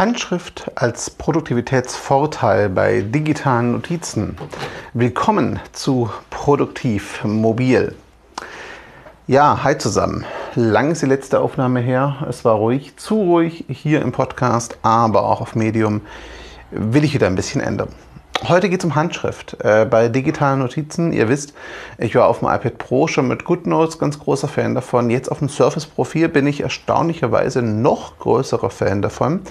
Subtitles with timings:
[0.00, 4.38] Handschrift als Produktivitätsvorteil bei digitalen Notizen.
[4.94, 7.94] Willkommen zu Produktiv Mobil.
[9.26, 10.24] Ja, hi zusammen.
[10.54, 12.24] Lang ist die letzte Aufnahme her.
[12.26, 16.00] Es war ruhig, zu ruhig hier im Podcast, aber auch auf Medium
[16.70, 17.90] will ich wieder ein bisschen ändern.
[18.48, 19.58] Heute geht es um Handschrift.
[19.62, 21.52] Äh, bei digitalen Notizen, ihr wisst,
[21.98, 25.10] ich war auf dem iPad Pro schon mit GoodNotes ganz großer Fan davon.
[25.10, 29.42] Jetzt auf dem Surface Profil bin ich erstaunlicherweise noch größerer Fan davon,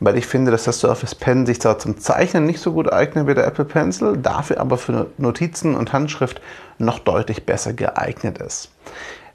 [0.00, 3.26] weil ich finde, dass der Surface Pen sich zwar zum Zeichnen nicht so gut eignet
[3.26, 6.40] wie der Apple Pencil, dafür aber für Notizen und Handschrift
[6.78, 8.70] noch deutlich besser geeignet ist.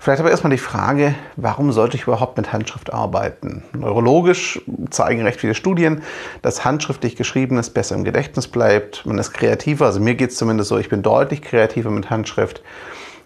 [0.01, 3.63] Vielleicht aber erstmal die Frage, warum sollte ich überhaupt mit Handschrift arbeiten?
[3.73, 4.61] Neurologisch
[4.91, 6.03] zeigen recht viele Studien,
[6.41, 9.05] dass handschriftlich geschriebenes besser im Gedächtnis bleibt.
[9.05, 12.63] Man ist kreativer, also mir geht es zumindest so, ich bin deutlich kreativer mit Handschrift.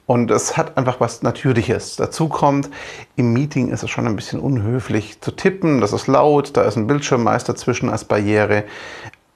[0.05, 1.95] Und es hat einfach was Natürliches.
[1.95, 2.69] Dazu kommt,
[3.15, 6.75] im Meeting ist es schon ein bisschen unhöflich zu tippen, das ist laut, da ist
[6.75, 8.65] ein Bildschirm meist dazwischen als Barriere.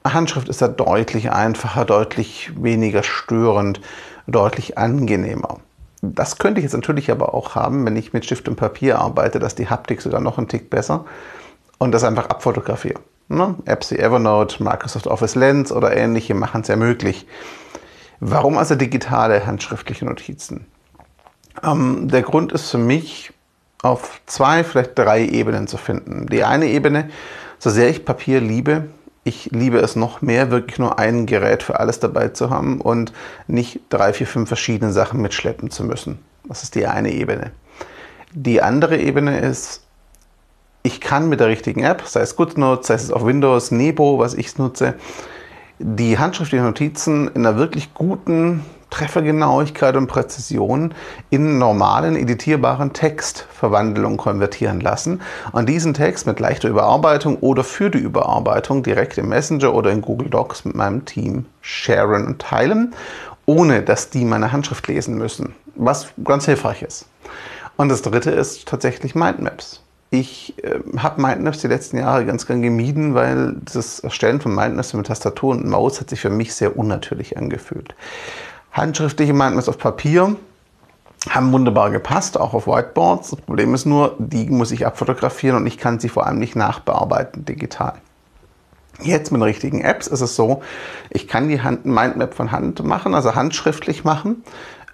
[0.04, 3.80] Handschrift ist da deutlich einfacher, deutlich weniger störend,
[4.26, 5.58] deutlich angenehmer.
[6.02, 9.38] Das könnte ich jetzt natürlich aber auch haben, wenn ich mit Stift und Papier arbeite,
[9.38, 11.06] dass die Haptik sogar noch einen Tick besser
[11.78, 13.00] und das einfach abfotografiere.
[13.28, 13.56] Ne?
[13.64, 17.26] Apps wie Evernote, Microsoft Office Lens oder ähnliche machen es ja möglich.
[18.20, 20.66] Warum also digitale handschriftliche Notizen?
[21.62, 23.32] Ähm, der Grund ist für mich
[23.82, 26.26] auf zwei, vielleicht drei Ebenen zu finden.
[26.26, 27.10] Die eine Ebene,
[27.58, 28.88] so sehr ich Papier liebe,
[29.24, 33.12] ich liebe es noch mehr, wirklich nur ein Gerät für alles dabei zu haben und
[33.46, 36.18] nicht drei, vier, fünf verschiedene Sachen mitschleppen zu müssen.
[36.44, 37.52] Das ist die eine Ebene.
[38.32, 39.82] Die andere Ebene ist,
[40.82, 44.34] ich kann mit der richtigen App, sei es GoodNotes, sei es auf Windows, Nebo, was
[44.34, 44.94] ich nutze,
[45.78, 50.94] die handschriftlichen Notizen in einer wirklich guten Treffergenauigkeit und Präzision
[51.30, 55.20] in normalen, editierbaren Textverwandlung konvertieren lassen
[55.52, 60.00] und diesen Text mit leichter Überarbeitung oder für die Überarbeitung direkt im Messenger oder in
[60.00, 62.94] Google Docs mit meinem Team sharen und teilen,
[63.44, 67.06] ohne dass die meine Handschrift lesen müssen, was ganz hilfreich ist.
[67.76, 69.82] Und das dritte ist tatsächlich Mindmaps.
[70.10, 74.94] Ich äh, habe Mindmaps die letzten Jahre ganz gern gemieden, weil das Erstellen von Mindmaps
[74.94, 77.94] mit Tastatur und Maus hat sich für mich sehr unnatürlich angefühlt.
[78.72, 80.36] Handschriftliche Mindmaps auf Papier
[81.28, 83.30] haben wunderbar gepasst, auch auf Whiteboards.
[83.30, 86.56] Das Problem ist nur, die muss ich abfotografieren und ich kann sie vor allem nicht
[86.56, 87.94] nachbearbeiten digital.
[89.00, 90.62] Jetzt mit richtigen Apps ist es so,
[91.10, 94.42] ich kann die Hand, Mindmap von Hand machen, also handschriftlich machen.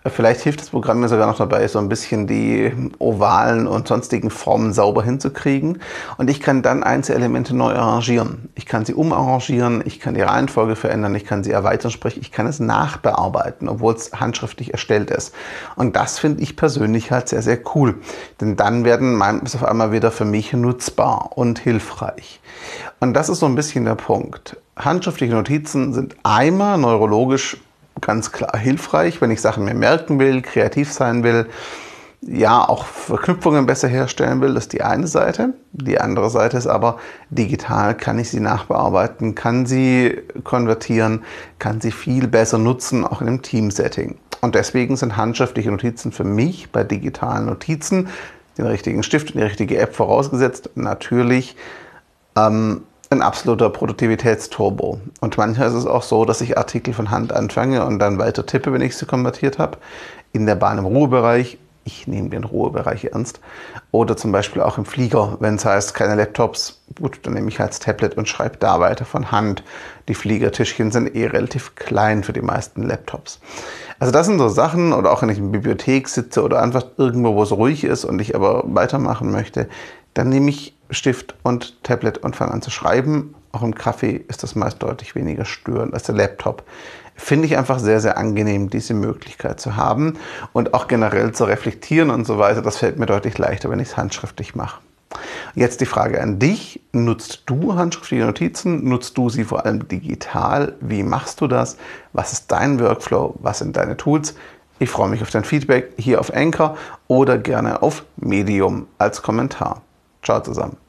[0.07, 4.29] Vielleicht hilft das Programm mir sogar noch dabei, so ein bisschen die ovalen und sonstigen
[4.29, 5.81] Formen sauber hinzukriegen.
[6.19, 8.51] Und ich kann dann Einzelelemente neu arrangieren.
[8.55, 12.33] Ich kann sie umarrangieren, ich kann die Reihenfolge verändern, ich kann sie erweitern, sprich, ich
[12.33, 15.35] kann es nachbearbeiten, obwohl es handschriftlich erstellt ist.
[15.75, 17.95] Und das finde ich persönlich halt sehr, sehr cool.
[18.43, 22.41] Denn dann werden Mindmaps auf einmal wieder für mich nutzbar und hilfreich.
[23.01, 24.59] Und das ist so ein bisschen der Punkt.
[24.77, 27.57] Handschriftliche Notizen sind einmal neurologisch
[28.05, 31.47] ganz klar hilfreich, wenn ich Sachen mir merken will, kreativ sein will,
[32.27, 35.55] ja, auch Verknüpfungen besser herstellen will, das ist die eine Seite.
[35.73, 36.99] Die andere Seite ist aber,
[37.29, 41.23] digital kann ich sie nachbearbeiten, kann sie konvertieren,
[41.59, 44.17] kann sie viel besser nutzen, auch in einem Teamsetting.
[44.41, 48.09] Und deswegen sind handschriftliche Notizen für mich bei digitalen Notizen,
[48.57, 51.57] den richtigen Stift und die richtige App vorausgesetzt, natürlich
[52.37, 52.83] ähm,
[53.13, 55.01] ein absoluter Produktivitätsturbo.
[55.21, 58.47] Und manchmal ist es auch so, dass ich Artikel von Hand anfange und dann weiter
[58.47, 59.79] tippe, wenn ich sie konvertiert habe.
[60.33, 61.59] In der Bahn im Ruhebereich.
[61.87, 63.41] Ich nehme den Ruhebereich ernst.
[63.91, 66.81] Oder zum Beispiel auch im Flieger, wenn es heißt, keine Laptops.
[66.99, 69.63] Gut, dann nehme ich halt das Tablet und schreibe da weiter von Hand.
[70.09, 73.39] Die Fliegertischchen sind eh relativ klein für die meisten Laptops.
[73.99, 76.87] Also das sind so Sachen, oder auch wenn ich in der Bibliothek sitze oder einfach
[76.97, 79.69] irgendwo, wo es ruhig ist und ich aber weitermachen möchte,
[80.15, 83.35] dann nehme ich Stift und Tablet und fange an zu schreiben.
[83.53, 86.65] Auch im Kaffee ist das meist deutlich weniger störend als der Laptop.
[87.17, 90.19] Finde ich einfach sehr, sehr angenehm, diese Möglichkeit zu haben
[90.53, 92.63] und auch generell zu reflektieren und so weiter.
[92.63, 94.81] Das fällt mir deutlich leichter, wenn ich es handschriftlich mache.
[95.55, 96.81] Jetzt die Frage an dich.
[96.93, 98.89] Nutzt du handschriftliche Notizen?
[98.89, 100.75] Nutzt du sie vor allem digital?
[100.81, 101.77] Wie machst du das?
[102.13, 103.37] Was ist dein Workflow?
[103.41, 104.35] Was sind deine Tools?
[104.81, 106.77] Ich freue mich auf dein Feedback hier auf Anchor
[107.07, 109.83] oder gerne auf Medium als Kommentar.
[110.23, 110.84] Ciao zusammen.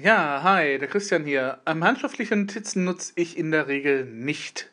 [0.00, 1.58] Ja, hi, der Christian hier.
[1.66, 4.70] Ähm, handschriftliche Notizen nutze ich in der Regel nicht,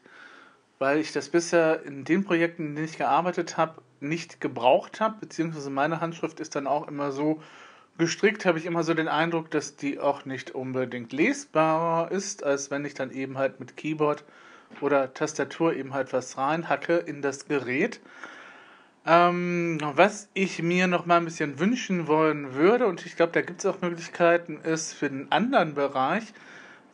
[0.78, 5.16] weil ich das bisher in den Projekten, in denen ich gearbeitet habe, nicht gebraucht habe,
[5.22, 7.42] beziehungsweise meine Handschrift ist dann auch immer so
[7.98, 12.70] gestrickt, habe ich immer so den Eindruck, dass die auch nicht unbedingt lesbarer ist, als
[12.70, 14.24] wenn ich dann eben halt mit Keyboard
[14.80, 18.00] oder Tastatur eben halt was reinhacke in das Gerät.
[19.08, 23.42] Ähm, was ich mir noch mal ein bisschen wünschen wollen würde, und ich glaube, da
[23.42, 26.34] gibt es auch Möglichkeiten, ist für den anderen Bereich,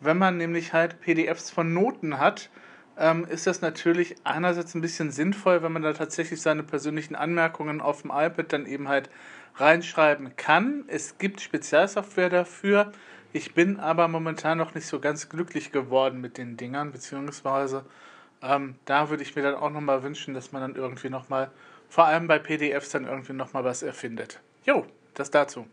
[0.02, 2.50] wenn man nämlich halt PDFs von Noten hat,
[2.98, 7.80] ähm, ist das natürlich einerseits ein bisschen sinnvoll, wenn man da tatsächlich seine persönlichen Anmerkungen
[7.80, 9.10] auf dem iPad dann eben halt
[9.56, 10.84] reinschreiben kann.
[10.88, 12.92] Es gibt Spezialsoftware dafür.
[13.32, 17.86] Ich bin aber momentan noch nicht so ganz glücklich geworden mit den Dingern, beziehungsweise
[18.42, 21.52] ähm, da würde ich mir dann auch nochmal wünschen, dass man dann irgendwie nochmal
[21.92, 24.40] vor allem bei PDFs dann irgendwie nochmal was erfindet.
[24.66, 25.68] Jo, das dazu.